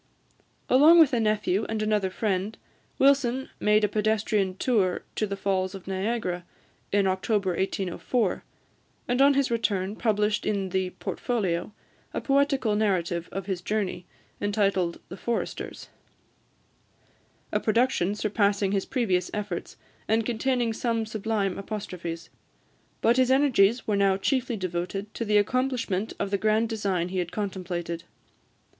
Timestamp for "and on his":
9.07-9.51